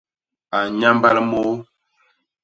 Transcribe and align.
A 0.57 0.59
nnyambal 0.69 1.17
môô. 1.29 1.53